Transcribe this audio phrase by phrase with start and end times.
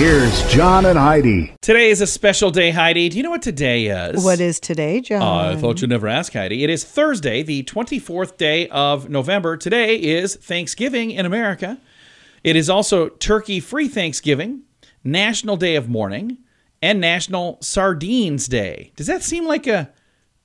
[0.00, 0.32] John and Heidi.
[0.32, 1.56] Here's John and Heidi.
[1.60, 3.10] Today is a special day, Heidi.
[3.10, 4.24] Do you know what today is?
[4.24, 5.20] What is today, John?
[5.20, 6.64] Uh, I thought you'd never ask, Heidi.
[6.64, 9.58] It is Thursday, the 24th day of November.
[9.58, 11.78] Today is Thanksgiving in America.
[12.42, 14.62] It is also Turkey Free Thanksgiving,
[15.04, 16.38] National Day of Mourning,
[16.80, 18.92] and National Sardines Day.
[18.96, 19.90] Does that seem like a,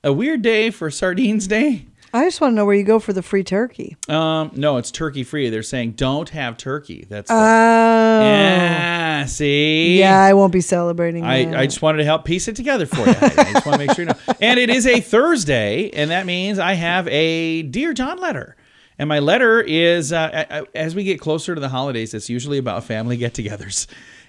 [0.04, 1.86] a weird day for Sardines Day?
[2.14, 3.96] I just want to know where you go for the free turkey.
[4.08, 5.50] Um, no, it's turkey free.
[5.50, 7.06] They're saying don't have turkey.
[7.08, 8.20] That's the, Oh.
[8.20, 9.26] yeah.
[9.26, 11.24] See, Yeah, I won't be celebrating.
[11.24, 13.12] I, I just wanted to help piece it together for you.
[13.12, 13.38] Heidi.
[13.38, 14.18] I just want to make sure you know.
[14.40, 18.56] And it is a Thursday, and that means I have a Dear John letter.
[18.98, 22.84] And my letter is, uh, as we get closer to the holidays, it's usually about
[22.84, 23.86] family get togethers.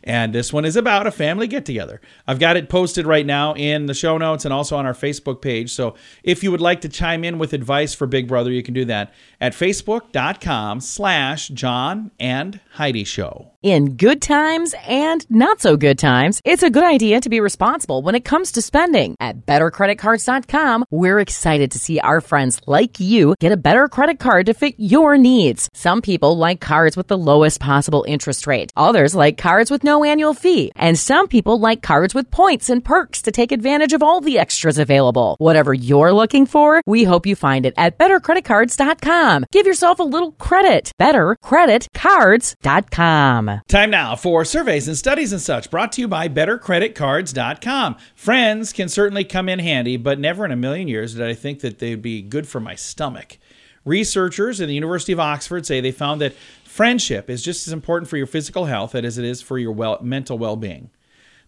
[0.07, 1.99] And this one is about a family get together.
[2.25, 5.41] I've got it posted right now in the show notes and also on our Facebook
[5.41, 5.69] page.
[5.69, 8.73] So if you would like to chime in with advice for Big Brother, you can
[8.73, 13.51] do that at facebook.com slash John and Heidi Show.
[13.63, 18.01] In good times and not so good times, it's a good idea to be responsible
[18.01, 19.15] when it comes to spending.
[19.19, 24.45] At bettercreditcards.com, we're excited to see our friends like you get a better credit card
[24.45, 25.69] to fit your needs.
[25.73, 28.71] Some people like cards with the lowest possible interest rate.
[28.77, 30.71] Others like cards with no annual fee.
[30.75, 34.39] And some people like cards with points and perks to take advantage of all the
[34.39, 35.35] extras available.
[35.39, 39.26] Whatever you're looking for, we hope you find it at bettercreditcards.com.
[39.51, 40.91] Give yourself a little credit.
[40.99, 43.61] Bettercreditcards.com.
[43.67, 47.97] Time now for surveys and studies and such brought to you by bettercreditcards.com.
[48.15, 51.59] Friends can certainly come in handy, but never in a million years did I think
[51.59, 53.37] that they'd be good for my stomach.
[53.83, 56.33] Researchers at the University of Oxford say they found that
[56.63, 59.97] friendship is just as important for your physical health as it is for your well,
[60.01, 60.89] mental well-being.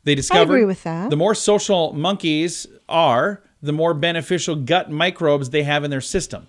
[0.03, 1.09] They discovered agree with that.
[1.09, 6.47] the more social monkeys are, the more beneficial gut microbes they have in their system.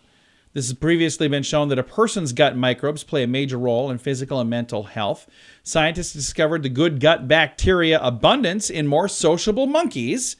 [0.53, 3.99] This has previously been shown that a person's gut microbes play a major role in
[3.99, 5.29] physical and mental health.
[5.63, 10.35] Scientists discovered the good gut bacteria abundance in more sociable monkeys,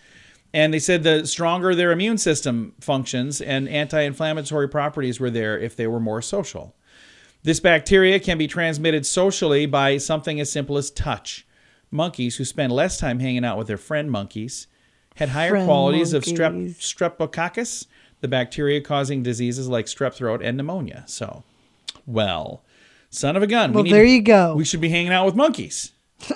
[0.53, 5.57] and they said the stronger their immune system functions and anti inflammatory properties were there
[5.57, 6.75] if they were more social.
[7.45, 11.47] This bacteria can be transmitted socially by something as simple as touch.
[11.93, 14.67] Monkeys who spend less time hanging out with their friend monkeys
[15.17, 17.87] had higher Friend qualities of strep, streptococcus,
[18.21, 21.05] the bacteria causing diseases like strep throat and pneumonia.
[21.07, 21.43] So,
[22.07, 22.63] well,
[23.11, 23.73] son of a gun.
[23.73, 24.55] Well, need there to- you go.
[24.55, 25.93] We should be hanging out with monkeys.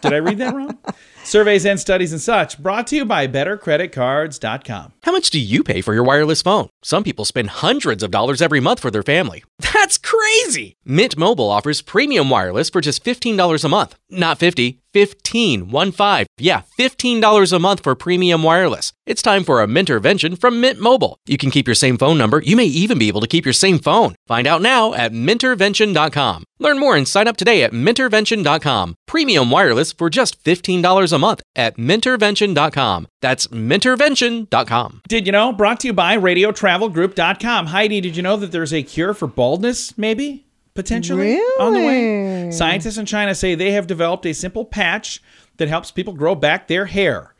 [0.00, 0.78] Did I read that wrong?
[1.24, 4.92] Surveys and studies and such brought to you by bettercreditcards.com.
[5.02, 6.68] How much do you pay for your wireless phone?
[6.82, 9.44] Some people spend hundreds of dollars every month for their family.
[9.86, 10.74] That's crazy!
[10.84, 13.94] Mint Mobile offers premium wireless for just $15 a month.
[14.10, 16.26] Not 50, 15, 1 5.
[16.38, 18.92] Yeah, $15 a month for premium wireless.
[19.06, 21.18] It's time for a Mintervention from Mint Mobile.
[21.26, 22.40] You can keep your same phone number.
[22.40, 24.16] You may even be able to keep your same phone.
[24.26, 26.42] Find out now at mintervention.com.
[26.58, 28.96] Learn more and sign up today at mintervention.com.
[29.06, 33.06] Premium wireless for just $15 a month at mintervention.com.
[33.26, 35.02] That's mintervention.com.
[35.08, 35.52] Did you know?
[35.52, 37.66] Brought to you by RadioTravelGroup.com.
[37.66, 40.46] Heidi, did you know that there's a cure for baldness, maybe?
[40.74, 41.34] Potentially?
[41.58, 42.52] On the way?
[42.52, 45.20] Scientists in China say they have developed a simple patch
[45.56, 47.34] that helps people grow back their hair.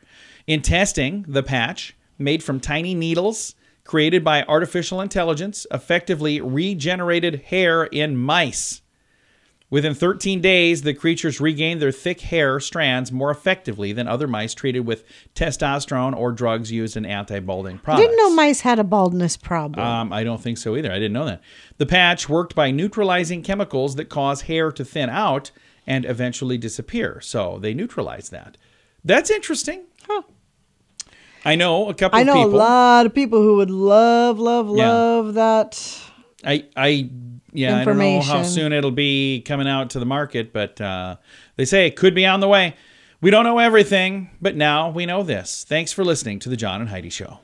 [0.45, 3.55] In testing, the patch, made from tiny needles
[3.85, 8.81] created by artificial intelligence, effectively regenerated hair in mice.
[9.69, 14.53] Within 13 days, the creatures regained their thick hair strands more effectively than other mice
[14.53, 15.03] treated with
[15.35, 18.01] testosterone or drugs used in anti-balding I products.
[18.07, 19.85] didn't know mice had a baldness problem.
[19.85, 20.89] Um, I don't think so either.
[20.89, 21.41] I didn't know that.
[21.77, 25.51] The patch worked by neutralizing chemicals that cause hair to thin out
[25.85, 27.19] and eventually disappear.
[27.19, 28.55] So they neutralize that.
[29.03, 29.83] That's interesting.
[30.07, 30.21] Huh.
[31.43, 34.89] I know a couple I know a lot of people who would love, love, Yeah.
[34.91, 35.99] love that.
[36.45, 37.09] I, I,
[37.53, 41.17] yeah, I don't know how soon it'll be coming out to the market, but uh,
[41.55, 42.75] they say it could be on the way.
[43.21, 45.65] We don't know everything, but now we know this.
[45.67, 47.39] Thanks for listening to the John and Heidi Show.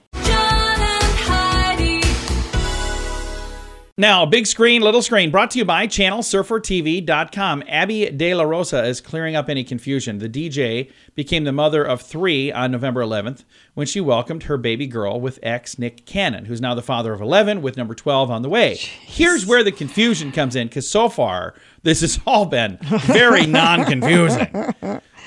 [3.96, 7.64] Now, big screen, little screen, brought to you by ChannelSurferTV.com.
[7.68, 10.18] Abby De La Rosa is clearing up any confusion.
[10.18, 13.44] The DJ became the mother of three on November 11th
[13.76, 17.22] when she welcomed her baby girl with ex Nick Cannon, who's now the father of
[17.22, 18.78] 11 with number 12 on the way.
[18.78, 21.54] Here's where the confusion comes in because so far
[21.84, 24.48] this has all been very non confusing.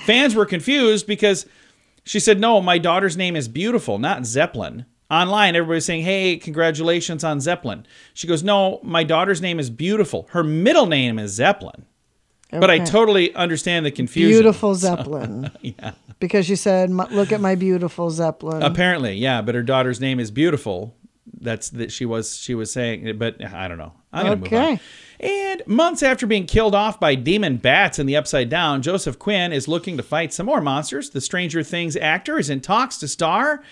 [0.06, 1.46] Fans were confused because
[2.02, 4.86] she said, No, my daughter's name is Beautiful, not Zeppelin.
[5.10, 7.86] Online, everybody's saying, Hey, congratulations on Zeppelin.
[8.14, 10.26] She goes, No, my daughter's name is Beautiful.
[10.30, 11.86] Her middle name is Zeppelin.
[12.50, 14.30] But I totally understand the confusion.
[14.30, 15.50] Beautiful Zeppelin.
[15.60, 15.92] yeah.
[16.20, 20.18] Because you said, "M- "Look at my beautiful Zeppelin." Apparently, yeah, but her daughter's name
[20.18, 20.96] is Beautiful.
[21.40, 23.92] That's that she was she was saying, but I don't know.
[24.12, 24.58] I'm gonna move on.
[24.58, 24.80] Okay.
[25.20, 29.52] And months after being killed off by demon bats in the Upside Down, Joseph Quinn
[29.52, 31.10] is looking to fight some more monsters.
[31.10, 33.62] The Stranger Things actor is in talks to star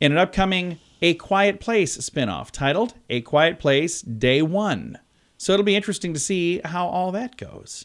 [0.00, 4.98] in an upcoming A Quiet Place spinoff titled A Quiet Place Day One.
[5.36, 7.84] So it'll be interesting to see how all that goes.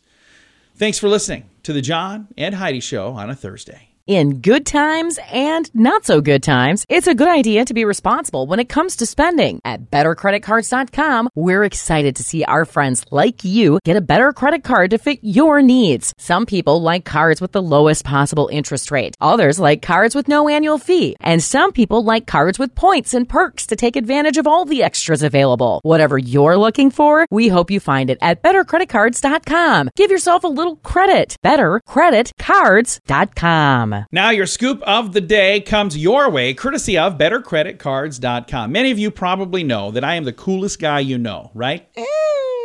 [0.75, 3.88] Thanks for listening to the John and Heidi Show on a Thursday.
[4.09, 8.47] In good times and not so good times, it's a good idea to be responsible
[8.47, 9.59] when it comes to spending.
[9.63, 14.89] At bettercreditcards.com, we're excited to see our friends like you get a better credit card
[14.89, 16.11] to fit your needs.
[16.17, 19.15] Some people like cards with the lowest possible interest rate.
[19.21, 21.15] Others like cards with no annual fee.
[21.19, 24.81] And some people like cards with points and perks to take advantage of all the
[24.81, 25.81] extras available.
[25.83, 29.91] Whatever you're looking for, we hope you find it at bettercreditcards.com.
[29.95, 31.35] Give yourself a little credit.
[31.45, 33.98] Bettercreditcards.com.
[34.11, 38.71] Now, your scoop of the day comes your way courtesy of bettercreditcards.com.
[38.71, 41.87] Many of you probably know that I am the coolest guy you know, right?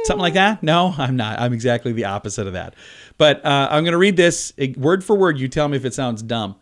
[0.05, 0.63] Something like that?
[0.63, 1.41] No, I'm not.
[1.41, 2.75] I'm exactly the opposite of that.
[3.17, 5.39] But uh, I'm going to read this eh, word for word.
[5.39, 6.57] You tell me if it sounds dumb.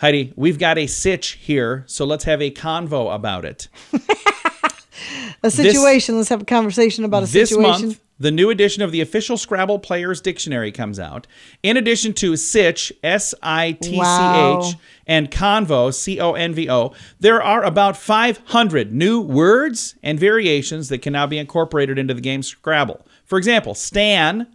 [0.00, 3.68] Heidi, we've got a sitch here, so let's have a convo about it.
[5.42, 6.16] a situation.
[6.16, 7.88] Let's have a conversation about a this situation.
[7.88, 11.26] month, the new edition of the official Scrabble Players Dictionary comes out.
[11.62, 14.60] In addition to Sitch, S I T C Wow.
[14.62, 14.74] H,
[15.06, 20.90] and Convo, C O N V O, there are about 500 new words and variations
[20.90, 23.04] that can now be incorporated into the game Scrabble.
[23.24, 24.46] For example, Stan,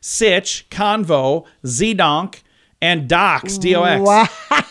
[0.00, 2.42] Sitch, Convo, Zdonk,
[2.80, 4.02] and Docs, D O X.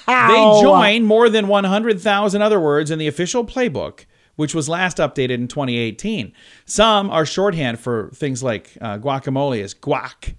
[0.05, 4.03] They join more than 100,000 other words in the official playbook,
[4.41, 6.33] which was last updated in 2018.
[6.65, 10.33] Some are shorthand for things like uh, guacamole is guac,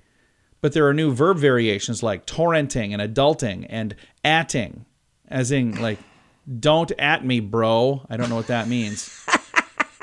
[0.60, 3.94] but there are new verb variations like torrenting and adulting and
[4.24, 4.86] atting,
[5.28, 6.00] as in like
[6.58, 8.04] don't at me, bro.
[8.10, 9.24] I don't know what that means.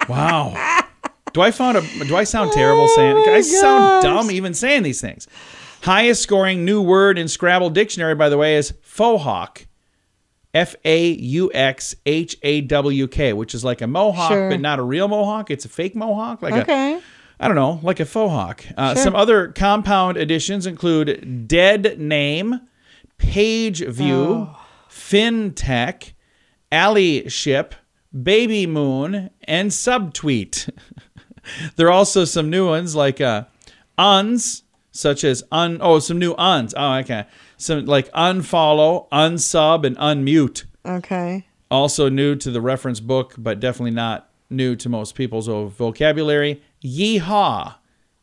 [0.08, 0.80] wow.
[1.34, 5.02] Do I found a do I sound terrible saying I sound dumb even saying these
[5.02, 5.28] things.
[5.82, 9.66] Highest scoring new word in Scrabble dictionary, by the way, is faux hawk.
[10.60, 14.50] F A U X H A W K, which is like a mohawk, Sure.
[14.50, 15.50] but not a real mohawk.
[15.52, 17.00] It's a fake mohawk, like a Okay.
[17.40, 18.66] I don't know, like a faux hawk.
[18.78, 19.04] Uh, Sure.
[19.04, 22.60] Some other compound additions include dead name,
[23.18, 24.58] page view, Oh.
[24.90, 26.12] fintech,
[26.72, 27.72] allyship,
[28.24, 30.70] baby moon, and subtweet.
[31.78, 33.44] there are also some new ones like uh,
[33.98, 35.78] uns, such as un.
[35.82, 36.74] Oh, some new uns.
[36.76, 37.26] Oh, okay.
[37.60, 41.46] Some like unfollow, unsub, and unmute Okay.
[41.70, 46.62] also new to the reference book, but definitely not new to most people's vocabulary.
[46.84, 47.76] Yeehaw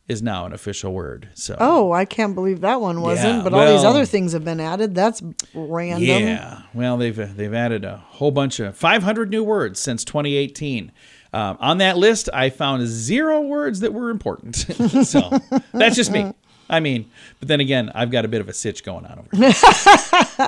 [0.07, 1.29] is now an official word.
[1.35, 3.37] So Oh, I can't believe that one wasn't.
[3.37, 4.95] Yeah, but all these other things have been added.
[4.95, 5.21] That's
[5.53, 6.03] random.
[6.03, 6.61] yeah.
[6.73, 10.91] Well, they've they've added a whole bunch of 500 new words since 2018.
[11.33, 14.55] Um, on that list, I found zero words that were important.
[15.05, 15.29] so
[15.73, 16.31] that's just me.
[16.69, 17.09] I mean,
[17.39, 19.51] but then again, I've got a bit of a sitch going on over here.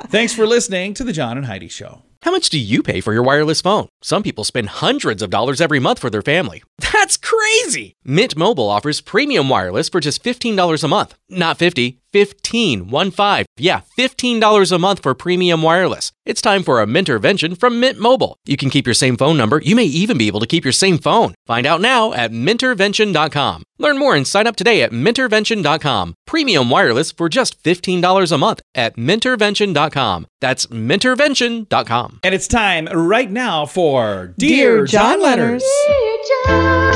[0.08, 2.02] Thanks for listening to the John and Heidi Show.
[2.22, 3.88] How much do you pay for your wireless phone?
[4.02, 6.64] Some people spend hundreds of dollars every month for their family.
[6.94, 7.94] That's crazy!
[8.04, 11.16] Mint Mobile offers premium wireless for just $15 a month.
[11.30, 13.46] Not 50, 15, 1 5.
[13.58, 16.12] Yeah, $15 a month for premium wireless.
[16.26, 18.36] It's time for a Mintervention from Mint Mobile.
[18.46, 19.60] You can keep your same phone number.
[19.60, 21.36] You may even be able to keep your same phone.
[21.46, 23.64] Find out now at mintervention.com.
[23.78, 26.16] Learn more and sign up today at mintervention.com.
[26.28, 30.28] Premium wireless for just $15 a month at mintervention.com.
[30.42, 32.09] That's mintervention.com.
[32.24, 35.64] And it's time right now for Dear Dear, John John, Letters.
[35.88, 36.90] Letters.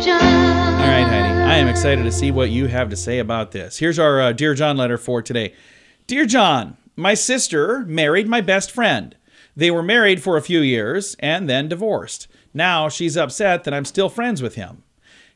[0.00, 1.40] All right, Heidi.
[1.42, 3.78] I am excited to see what you have to say about this.
[3.78, 5.54] Here's our uh, Dear John letter for today.
[6.06, 9.16] Dear John, my sister married my best friend.
[9.56, 12.28] They were married for a few years and then divorced.
[12.54, 14.82] Now she's upset that I'm still friends with him.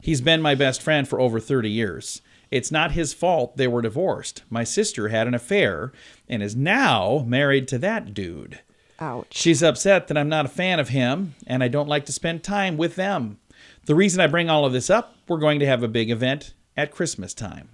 [0.01, 2.21] He's been my best friend for over 30 years.
[2.51, 4.43] It's not his fault they were divorced.
[4.51, 5.93] My sister had an affair
[6.29, 8.61] and is now married to that dude.
[9.01, 9.27] Ouch.
[9.31, 12.43] She's upset that I'm not a fan of him and I don't like to spend
[12.43, 13.39] time with them.
[13.87, 16.55] The reason I bring all of this up, we're going to have a big event
[16.77, 17.69] at Christmas time.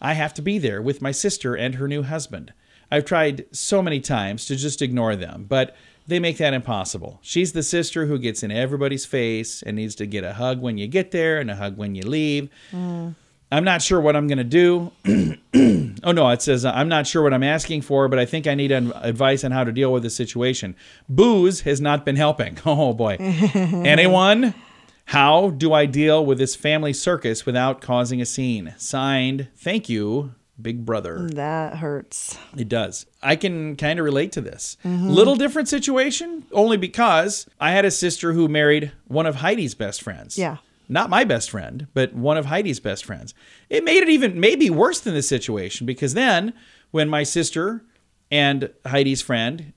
[0.00, 2.52] I have to be there with my sister and her new husband.
[2.90, 7.18] I've tried so many times to just ignore them, but they make that impossible.
[7.22, 10.76] She's the sister who gets in everybody's face and needs to get a hug when
[10.76, 12.50] you get there and a hug when you leave.
[12.72, 13.14] Mm.
[13.54, 14.90] I'm not sure what I'm going to do.
[16.02, 18.48] oh, no, it says, uh, I'm not sure what I'm asking for, but I think
[18.48, 20.74] I need advice on how to deal with this situation.
[21.08, 22.58] Booze has not been helping.
[22.66, 23.16] Oh, boy.
[23.20, 24.54] Anyone?
[25.06, 28.74] How do I deal with this family circus without causing a scene?
[28.78, 31.28] Signed, thank you, Big Brother.
[31.30, 32.36] That hurts.
[32.56, 33.06] It does.
[33.22, 34.76] I can kind of relate to this.
[34.84, 40.02] Little different situation, only because I had a sister who married one of Heidi's best
[40.02, 40.36] friends.
[40.36, 40.56] Yeah.
[40.88, 43.34] Not my best friend, but one of Heidi's best friends.
[43.70, 46.52] It made it even maybe worse than the situation because then
[46.90, 47.84] when my sister
[48.30, 49.72] and Heidi's friend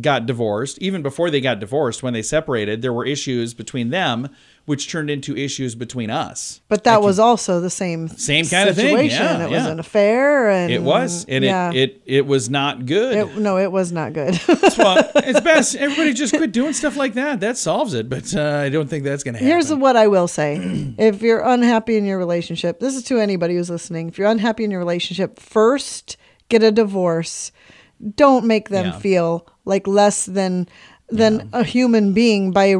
[0.00, 4.28] got divorced, even before they got divorced, when they separated, there were issues between them,
[4.64, 6.60] which turned into issues between us.
[6.68, 9.22] But that was also the same Same kind of thing, situation.
[9.24, 12.86] yeah, it was an affair, and It was, and yeah, it, it it was not
[12.86, 13.16] good.
[13.16, 14.38] It- no, it was not good.
[14.78, 17.40] well, it's best everybody just quit doing stuff like that.
[17.40, 19.48] That solves it, but uh, I don't think that's going to happen.
[19.50, 20.58] Here's what I will say:
[20.98, 24.08] if you're unhappy in your relationship, this is to anybody who's listening.
[24.08, 26.16] If you're unhappy in your relationship, first
[26.48, 27.50] get a divorce.
[28.16, 28.98] Don't make them Yeah.
[28.98, 30.68] feel like less than
[31.08, 32.74] than a human being by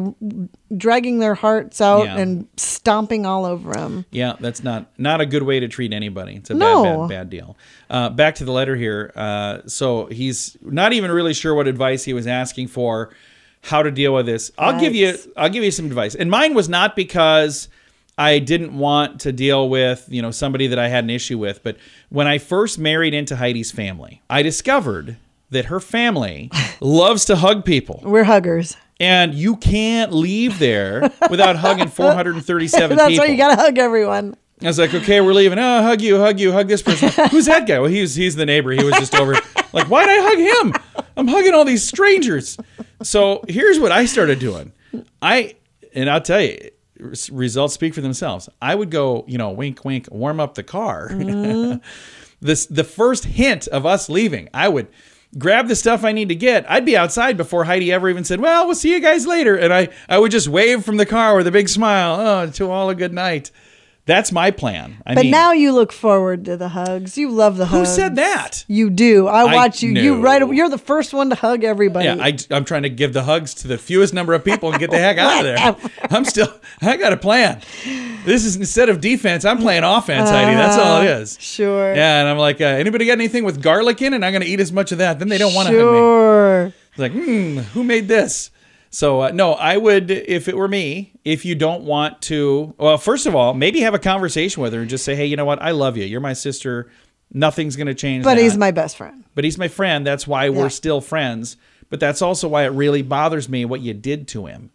[0.74, 2.16] dragging their hearts out Yeah.
[2.16, 4.06] and stomping all over them.
[4.10, 6.36] yeah, that's not not a good way to treat anybody.
[6.36, 6.82] It's a No.
[6.82, 7.56] bad, bad, bad deal.
[7.90, 9.12] Uh, back to the letter here.
[9.14, 13.10] Uh, so he's not even really sure what advice he was asking for,
[13.64, 14.50] how to deal with this.
[14.56, 17.68] I'll give you I'll give you some advice, and mine was not because.
[18.18, 21.62] I didn't want to deal with, you know, somebody that I had an issue with,
[21.62, 21.76] but
[22.10, 25.16] when I first married into Heidi's family, I discovered
[25.50, 26.50] that her family
[26.80, 28.00] loves to hug people.
[28.04, 28.76] We're huggers.
[29.00, 33.24] and you can't leave there without hugging 437 That's people.
[33.24, 34.36] why you gotta hug everyone.
[34.62, 35.58] I was like, okay, we're leaving.
[35.58, 37.08] Oh, hug you, hug you, hug this person.
[37.30, 37.80] Who's that guy?
[37.80, 38.70] Well, he's he's the neighbor.
[38.70, 39.34] He was just over.
[39.72, 41.04] Like, why'd I hug him?
[41.16, 42.56] I'm hugging all these strangers.
[43.02, 44.72] So here's what I started doing.
[45.20, 45.56] I
[45.94, 46.70] and I'll tell you,
[47.30, 48.48] results speak for themselves.
[48.60, 51.08] I would go, you know, wink, wink, warm up the car.
[51.10, 51.78] Mm-hmm.
[52.40, 54.48] this the first hint of us leaving.
[54.52, 54.88] I would
[55.38, 56.70] grab the stuff I need to get.
[56.70, 59.72] I'd be outside before Heidi ever even said, "Well, we'll see you guys later," and
[59.72, 62.20] I I would just wave from the car with a big smile.
[62.20, 63.50] Oh, to all a good night.
[64.04, 64.96] That's my plan.
[65.06, 67.16] I But mean, now you look forward to the hugs.
[67.16, 67.90] You love the who hugs.
[67.90, 68.64] Who said that?
[68.66, 69.28] You do.
[69.28, 69.92] I I watch you.
[69.92, 70.20] You know.
[70.22, 70.48] right.
[70.52, 72.06] You're the first one to hug everybody.
[72.06, 74.80] Yeah, I, I'm trying to give the hugs to the fewest number of people and
[74.80, 75.90] get the heck out of there.
[76.10, 77.60] I'm still, I got a plan.
[78.24, 80.56] This is instead of defense, I'm playing offense, Heidi.
[80.56, 81.36] That's all it is.
[81.40, 81.94] Sure.
[81.94, 84.24] Yeah, and I'm like, uh, anybody got anything with garlic in it?
[84.24, 85.20] I'm going to eat as much of that.
[85.20, 85.98] Then they don't want to hug me.
[85.98, 86.64] Sure.
[86.90, 88.50] It's like, hmm, who made this?
[88.94, 91.12] So uh, no, I would if it were me.
[91.24, 94.80] If you don't want to, well, first of all, maybe have a conversation with her
[94.80, 95.62] and just say, hey, you know what?
[95.62, 96.04] I love you.
[96.04, 96.90] You're my sister.
[97.32, 98.22] Nothing's going to change.
[98.24, 98.42] But that.
[98.42, 99.24] he's my best friend.
[99.34, 100.06] but he's my friend.
[100.06, 100.50] That's why Yeah.
[100.50, 101.56] we're still friends.
[101.88, 104.70] But that's also why it really bothers me what you did to him.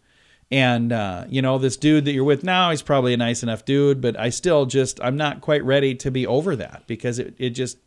[0.50, 3.64] And uh, you know, this dude that you're with now, he's probably a nice enough
[3.64, 7.34] dude, but I still just I'm not quite ready to be over that because it,
[7.38, 7.78] it just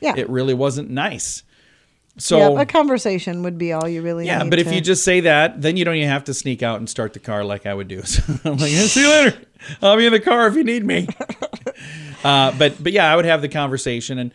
[0.00, 0.14] Yeah.
[0.16, 1.42] it really wasn't nice.
[2.18, 4.50] So yeah, a conversation would be all you really yeah, need.
[4.50, 6.88] but if you just say that, then you don't even have to sneak out and
[6.88, 8.02] start the car like I would do.
[8.06, 9.38] So I'm like, see you later.
[9.82, 11.08] I'll be in the car if you need me.
[12.24, 14.32] uh, but but yeah, I would have the conversation, and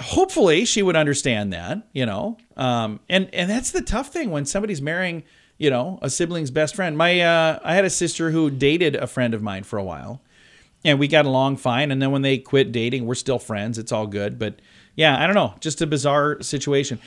[0.00, 1.86] hopefully she would understand that.
[1.92, 5.22] You know, um, and and that's the tough thing when somebody's marrying,
[5.58, 6.96] you know, a sibling's best friend.
[6.96, 10.22] My uh, I had a sister who dated a friend of mine for a while,
[10.86, 11.90] and we got along fine.
[11.90, 13.76] And then when they quit dating, we're still friends.
[13.76, 14.38] It's all good.
[14.38, 14.60] But
[14.94, 15.54] yeah, I don't know.
[15.60, 17.00] Just a bizarre situation.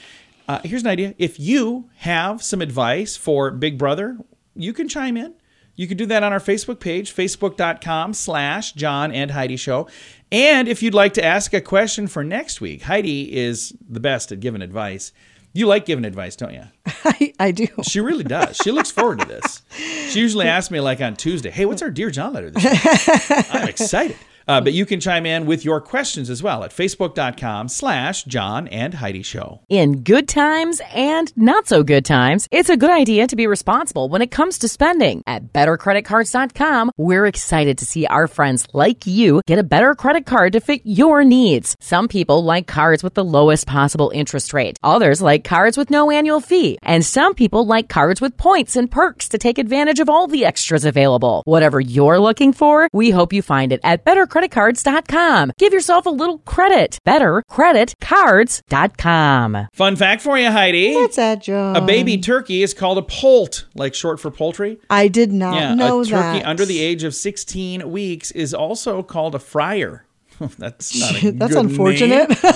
[0.49, 1.15] Uh, here's an idea.
[1.17, 4.17] If you have some advice for Big Brother,
[4.53, 5.33] you can chime in.
[5.75, 9.87] You can do that on our Facebook page, facebook.com slash John and Heidi Show.
[10.29, 14.33] And if you'd like to ask a question for next week, Heidi is the best
[14.33, 15.13] at giving advice.
[15.53, 16.63] You like giving advice, don't you?
[16.85, 17.67] I, I do.
[17.83, 18.57] She really does.
[18.57, 19.61] She looks forward to this.
[20.09, 23.45] She usually asks me like on Tuesday, "Hey, what's our Dear John letter this week?"
[23.53, 24.17] I'm excited.
[24.49, 28.67] Uh, but you can chime in with your questions as well at facebook.com slash John
[28.69, 29.61] and Heidi Show.
[29.69, 34.09] In good times and not so good times, it's a good idea to be responsible
[34.09, 35.21] when it comes to spending.
[35.27, 40.53] At bettercreditcards.com, we're excited to see our friends like you get a better credit card
[40.53, 41.75] to fit your needs.
[41.79, 44.79] Some people like cards with the lowest possible interest rate.
[44.81, 46.79] Others like cards with no annual fee.
[46.81, 50.45] And some people like cards with points and perks to take advantage of all the
[50.45, 51.43] extras available.
[51.45, 54.38] Whatever you're looking for, we hope you find it at bettercreditcards.com.
[54.41, 55.51] bettercreditcards.com.
[55.57, 56.99] Give yourself a little credit.
[57.07, 59.67] Bettercreditcards.com.
[59.73, 60.93] Fun fact for you, Heidi.
[60.95, 61.75] What's that, John?
[61.75, 64.79] A baby turkey is called a poult, like short for poultry.
[64.89, 66.45] I did not Yeah, know a turkey that.
[66.47, 70.05] under the age of 16 weeks is also called a fryer.
[70.57, 72.29] That's not a That's good unfortunate.
[72.29, 72.37] name.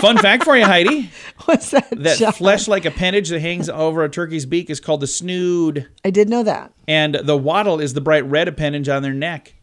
[0.00, 1.10] Fun fact for you, Heidi.
[1.46, 1.88] What's that?
[1.90, 2.32] That John?
[2.32, 6.42] flesh-like appendage that hangs over a turkey's beak is called the snood, I did know
[6.44, 6.72] that.
[6.86, 9.54] and the wattle is the bright red appendage on their neck.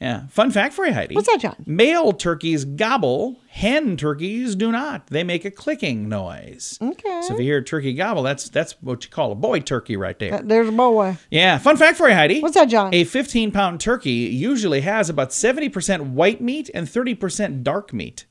[0.00, 0.26] Yeah.
[0.26, 1.14] Fun fact for you, Heidi.
[1.14, 1.56] What's that, John?
[1.66, 5.06] Male turkeys gobble, hen turkeys do not.
[5.06, 6.78] They make a clicking noise.
[6.82, 7.22] Okay.
[7.22, 9.96] So if you hear a turkey gobble, that's that's what you call a boy turkey
[9.96, 10.34] right there.
[10.34, 11.16] Uh, There's a boy.
[11.30, 12.40] Yeah, fun fact for you, Heidi.
[12.40, 12.92] What's that, John?
[12.92, 18.26] A 15 pound turkey usually has about 70% white meat and 30% dark meat.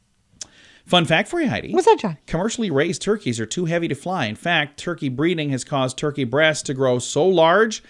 [0.86, 1.74] Fun fact for you, Heidi.
[1.74, 2.18] What's that, John?
[2.28, 4.26] Commercially raised turkeys are too heavy to fly.
[4.26, 7.82] In fact, turkey breeding has caused turkey breasts to grow so large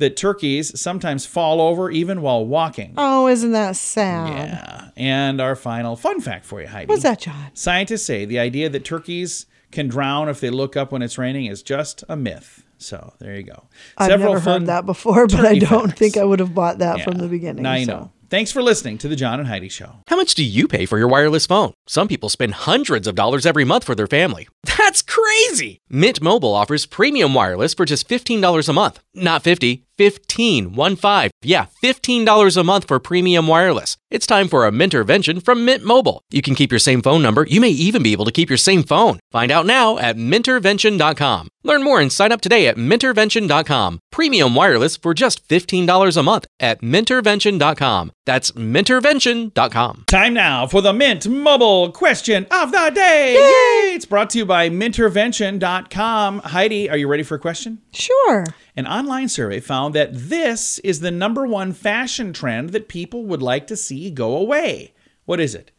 [0.00, 2.94] that turkeys sometimes fall over even while walking.
[2.96, 4.28] Oh, isn't that sad?
[4.28, 4.90] Yeah.
[4.96, 6.86] And our final fun fact for you, Heidi.
[6.86, 7.50] What's that, John?
[7.54, 11.46] Scientists say the idea that turkeys can drown if they look up when it's raining
[11.46, 12.64] is just a myth.
[12.78, 13.64] So there you go.
[13.98, 15.98] I've Several never fun heard that before, but I don't facts.
[15.98, 17.62] think I would have bought that from the beginning.
[17.62, 17.92] Now you so.
[17.92, 18.12] know.
[18.30, 19.92] Thanks for listening to the John and Heidi Show.
[20.06, 21.72] How much do you pay for your wireless phone?
[21.88, 24.48] Some people spend hundreds of dollars every month for their family.
[24.78, 25.80] That's crazy!
[25.90, 29.00] Mint Mobile offers premium wireless for just $15 a month.
[29.16, 31.30] Not 50, 15, 1 5.
[31.42, 33.98] Yeah, $15 a month for premium wireless.
[34.10, 36.22] It's time for a Mintervention from Mint Mobile.
[36.30, 37.44] You can keep your same phone number.
[37.44, 39.20] You may even be able to keep your same phone.
[39.30, 41.48] Find out now at mintervention.com.
[41.62, 44.00] Learn more and sign up today at mintervention.com.
[44.10, 48.10] Premium wireless for just $15 a month at mintervention.com.
[48.26, 50.04] That's mintervention.com.
[50.06, 53.34] Time now for the Mint Mobile question of the day.
[53.34, 53.94] Yay!
[53.94, 56.38] It's brought to you by mintervention.com.
[56.40, 57.78] Heidi, are you ready for a question?
[57.92, 58.46] Sure.
[58.80, 63.42] An online survey found that this is the number one fashion trend that people would
[63.42, 64.94] like to see go away.
[65.26, 65.70] What is it?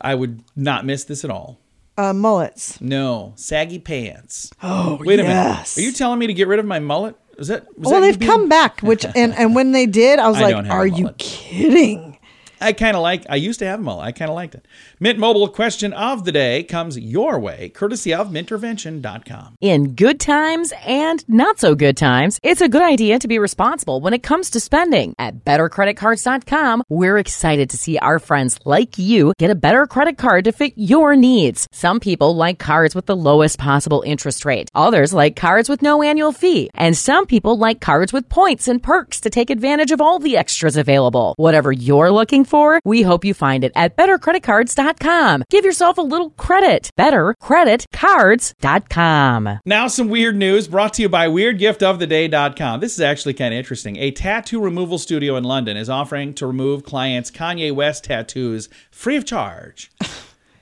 [0.00, 1.60] I would not miss this at all.
[1.96, 2.80] Uh, mullets.
[2.80, 4.50] No, saggy pants.
[4.60, 5.76] Oh, Wait a yes.
[5.76, 5.86] minute.
[5.86, 7.14] Are you telling me to get rid of my mullet?
[7.38, 7.64] Is that?
[7.78, 10.36] Was well, that they've being- come back, which and and when they did, I was
[10.38, 11.18] I like, don't have a "Are you mullet.
[11.18, 12.15] kidding?"
[12.60, 13.26] I kind of like.
[13.28, 14.00] I used to have them all.
[14.00, 14.66] I kind of liked it.
[14.98, 19.56] Mint Mobile question of the day comes your way, courtesy of Mintervention.com.
[19.60, 24.00] In good times and not so good times, it's a good idea to be responsible
[24.00, 25.14] when it comes to spending.
[25.18, 30.44] At bettercreditcards.com, we're excited to see our friends like you get a better credit card
[30.44, 31.66] to fit your needs.
[31.72, 34.70] Some people like cards with the lowest possible interest rate.
[34.74, 36.70] Others like cards with no annual fee.
[36.74, 40.36] And some people like cards with points and perks to take advantage of all the
[40.36, 41.34] extras available.
[41.36, 45.44] Whatever you're looking for, we hope you find it at bettercreditcards.com.
[45.50, 46.90] Give yourself a little credit.
[46.98, 49.60] Bettercreditcards.com.
[49.64, 52.80] Now, some weird news brought to you by WeirdGiftOfTheDay.com.
[52.80, 53.96] This is actually kind of interesting.
[53.96, 59.16] A tattoo removal studio in London is offering to remove clients' Kanye West tattoos free
[59.16, 59.90] of charge.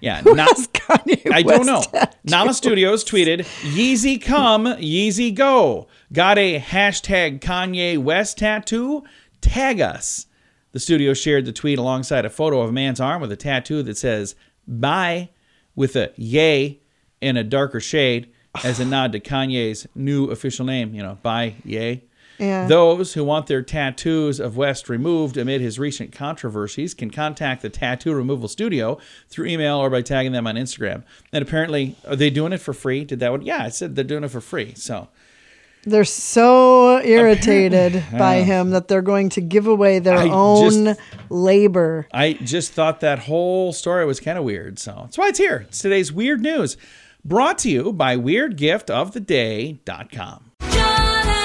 [0.00, 1.80] Yeah, not, Kanye I don't know.
[1.80, 2.16] tattoo?
[2.24, 5.86] Nama Studios tweeted, Yeezy come, Yeezy go.
[6.12, 9.04] Got a hashtag Kanye West tattoo?
[9.40, 10.26] Tag us.
[10.74, 13.84] The studio shared the tweet alongside a photo of a man's arm with a tattoo
[13.84, 14.34] that says,
[14.66, 15.28] bye,
[15.76, 16.80] with a yay
[17.20, 18.32] in a darker shade
[18.64, 22.02] as a nod to Kanye's new official name, you know, bye, yay.
[22.40, 22.66] Yeah.
[22.66, 27.70] Those who want their tattoos of West removed amid his recent controversies can contact the
[27.70, 31.04] tattoo removal studio through email or by tagging them on Instagram.
[31.32, 33.04] And apparently, are they doing it for free?
[33.04, 33.42] Did that one?
[33.42, 34.74] Yeah, I said they're doing it for free.
[34.74, 35.06] So
[35.86, 41.00] They're so irritated by him that they're going to give away their I own just-
[41.28, 42.06] labor.
[42.12, 44.78] I just thought that whole story was kind of weird.
[44.78, 45.64] So that's why it's here.
[45.68, 46.76] It's today's weird news,
[47.24, 50.50] brought to you by WeirdGiftOfTheDay.com.
[50.70, 51.44] John and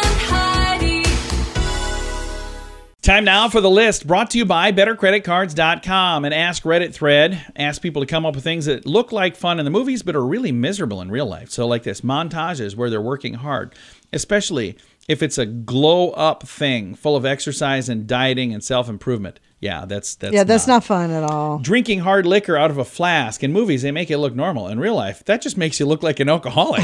[3.01, 6.25] Time now for the list brought to you by BetterCreditCards.com.
[6.25, 9.57] An Ask Reddit thread asks people to come up with things that look like fun
[9.57, 11.49] in the movies but are really miserable in real life.
[11.49, 13.73] So, like this montages where they're working hard,
[14.11, 19.39] especially if it's a glow up thing full of exercise and dieting and self improvement.
[19.59, 21.59] Yeah, that's that's yeah, that's not fun at all.
[21.59, 23.43] drinking hard liquor out of a flask.
[23.43, 24.67] In movies, they make it look normal.
[24.69, 26.83] In real life, that just makes you look like an alcoholic.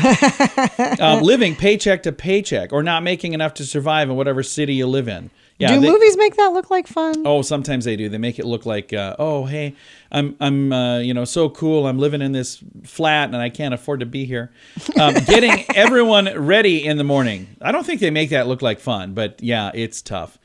[0.99, 4.87] um, living paycheck to paycheck or not making enough to survive in whatever city you
[4.87, 5.29] live in.
[5.57, 7.23] Yeah, Do they- movies make that look like fun?
[7.25, 8.09] Oh, sometimes they do.
[8.09, 9.73] They make it look like, uh, oh, hey,
[10.11, 11.87] I'm, I'm, uh, you know, so cool.
[11.87, 14.51] I'm living in this flat and I can't afford to be here.
[14.99, 17.47] Um, getting everyone ready in the morning.
[17.61, 20.37] I don't think they make that look like fun, but yeah, it's tough.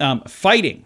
[0.00, 0.84] Um, fighting.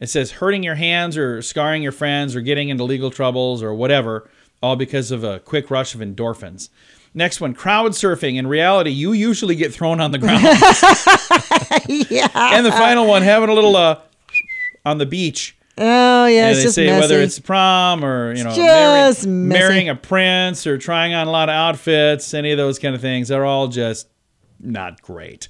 [0.00, 3.74] It says hurting your hands or scarring your friends or getting into legal troubles or
[3.74, 4.30] whatever,
[4.62, 6.68] all because of a quick rush of endorphins.
[7.16, 8.36] Next one, crowd surfing.
[8.36, 10.42] In reality, you usually get thrown on the ground.
[12.10, 12.28] yeah.
[12.34, 14.00] and the final one, having a little uh,
[14.84, 17.00] on the beach Oh yeah, And it's they just say messy.
[17.00, 21.50] whether it's prom or you know just marrying, a prince or trying on a lot
[21.50, 24.08] of outfits, any of those kind of things, they're all just
[24.58, 25.48] not great.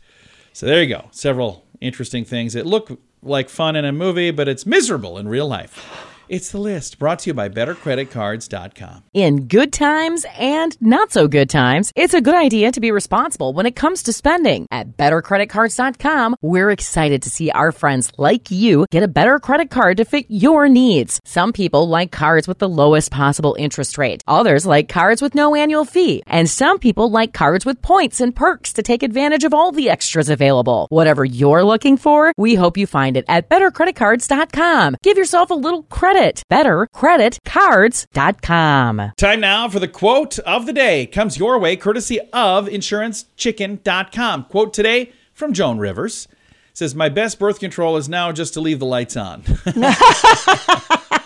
[0.52, 1.08] So there you go.
[1.12, 5.46] Several interesting things that look like fun in a movie, but it's miserable in real
[5.46, 6.05] life.
[6.28, 9.04] It's the list brought to you by BetterCreditCards.com.
[9.14, 13.52] In good times and not so good times, it's a good idea to be responsible
[13.52, 14.66] when it comes to spending.
[14.72, 19.98] At bettercreditcards.com, we're excited to see our friends like you get a better credit card
[19.98, 21.20] to fit your needs.
[21.24, 24.24] Some people like cards with the lowest possible interest rate.
[24.26, 26.24] Others like cards with no annual fee.
[26.26, 29.90] And some people like cards with points and perks to take advantage of all the
[29.90, 30.88] extras available.
[30.90, 34.96] Whatever you're looking for, we hope you find it at bettercreditcards.com.
[35.04, 36.15] Give yourself a little credit.
[36.16, 39.12] Bettercreditcards.com.
[39.16, 41.06] Time now for the quote of the day.
[41.06, 44.44] Comes your way courtesy of insurancechicken.com.
[44.44, 46.28] Quote today from Joan Rivers.
[46.72, 49.42] Says, My best birth control is now just to leave the lights on.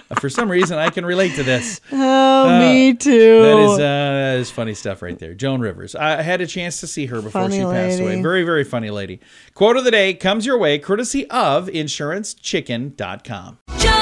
[0.20, 1.80] for some reason, I can relate to this.
[1.92, 3.42] oh, me too.
[3.42, 5.34] That is, uh, that is funny stuff right there.
[5.34, 5.94] Joan Rivers.
[5.94, 8.20] I had a chance to see her before Funny she passed away.
[8.22, 9.20] Very, very funny lady.
[9.54, 13.58] Quote of the day comes your way courtesy of insurancechicken.com.
[13.78, 14.01] John and Heidi.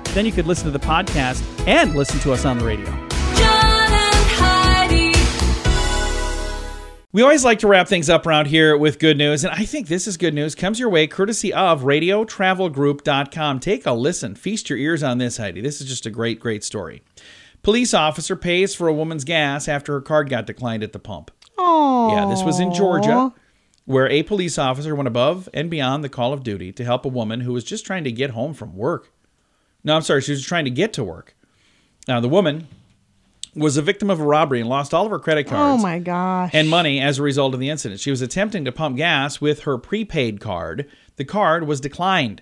[0.13, 2.85] Then you could listen to the podcast and listen to us on the radio.
[2.85, 5.17] John and Heidi.
[7.13, 9.87] We always like to wrap things up around here with good news, and I think
[9.87, 10.55] this is good news.
[10.55, 13.59] Comes your way courtesy of radiotravelgroup.com.
[13.59, 14.35] Take a listen.
[14.35, 15.61] Feast your ears on this, Heidi.
[15.61, 17.03] This is just a great, great story.
[17.63, 21.31] Police officer pays for a woman's gas after her card got declined at the pump.
[21.57, 23.33] Oh, Yeah, this was in Georgia,
[23.85, 27.09] where a police officer went above and beyond the call of duty to help a
[27.09, 29.11] woman who was just trying to get home from work.
[29.83, 31.35] No, I'm sorry, she was trying to get to work.
[32.07, 32.67] Now, the woman
[33.55, 35.79] was a victim of a robbery and lost all of her credit oh cards.
[35.79, 36.51] Oh my gosh.
[36.53, 37.99] and money as a result of the incident.
[37.99, 40.89] She was attempting to pump gas with her prepaid card.
[41.17, 42.41] The card was declined.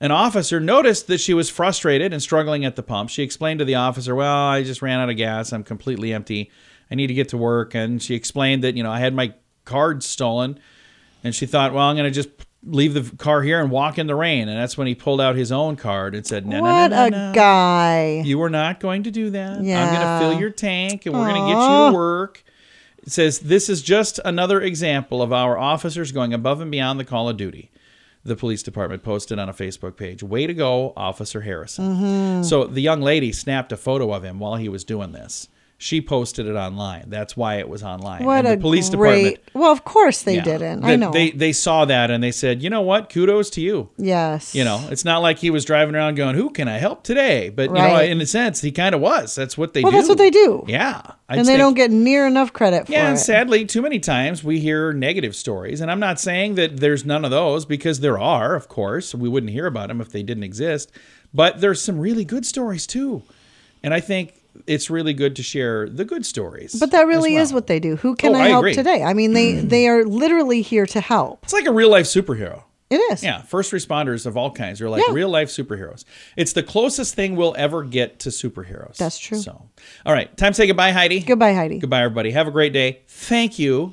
[0.00, 3.10] An officer noticed that she was frustrated and struggling at the pump.
[3.10, 5.52] She explained to the officer, Well, I just ran out of gas.
[5.52, 6.52] I'm completely empty.
[6.88, 7.74] I need to get to work.
[7.74, 10.60] And she explained that, you know, I had my card stolen.
[11.24, 12.28] And she thought, Well, I'm going to just
[12.64, 14.48] leave the car here and walk in the rain.
[14.48, 17.06] And that's when he pulled out his own card and said, No, no, what no,
[17.06, 17.34] a no, no.
[17.34, 18.22] guy.
[18.24, 19.58] You are not going to do that.
[19.58, 22.44] I'm going to fill your tank and we're going to get you to work.
[23.02, 27.04] It says this is just another example of our officers going above and beyond the
[27.04, 27.70] call of duty.
[28.24, 30.22] The police department posted on a Facebook page.
[30.22, 31.96] Way to go, Officer Harrison.
[31.96, 32.42] Mm-hmm.
[32.42, 35.48] So the young lady snapped a photo of him while he was doing this.
[35.80, 37.04] She posted it online.
[37.06, 38.24] That's why it was online.
[38.24, 39.22] What and a police great.
[39.22, 39.50] department.
[39.54, 40.84] Well, of course they yeah, didn't.
[40.84, 41.12] I know.
[41.12, 43.10] They they saw that and they said, you know what?
[43.10, 43.88] Kudos to you.
[43.96, 44.56] yes.
[44.56, 47.50] You know, it's not like he was driving around going, "Who can I help today?"
[47.50, 49.36] But you know, in a sense, he kind of was.
[49.36, 49.98] That's what they Well, do.
[49.98, 50.64] that's what they do.
[50.66, 53.10] Yeah, I'd and they say- don't get near enough credit for Yeah, it.
[53.10, 57.04] and sadly, too many times we hear negative stories, and I'm not saying that there's
[57.04, 59.14] none of those because there are, of course.
[59.14, 60.90] We wouldn't hear about them if they didn't exist.
[61.32, 63.22] But there's some really good stories too,
[63.80, 64.34] and I think
[64.66, 66.78] it's really good to share the good stories.
[66.78, 67.96] But that really is what they do.
[67.96, 68.74] Who can Oh, I I help agree.
[68.74, 69.02] today?
[69.02, 71.40] I mean, they they are literally here to help.
[71.44, 72.64] It's like a real life superhero.
[72.90, 73.22] It is.
[73.22, 75.12] Yeah, first responders of all kinds are like Yeah.
[75.12, 76.04] real life superheroes.
[76.38, 78.96] It's the closest thing we'll ever get to superheroes.
[78.96, 79.36] That's true.
[79.36, 79.68] So,
[80.06, 81.20] all right, time to say goodbye, Heidi.
[81.20, 81.80] Goodbye, Heidi.
[81.80, 82.30] Goodbye, everybody.
[82.30, 83.02] Have a great day.
[83.06, 83.92] Thank you,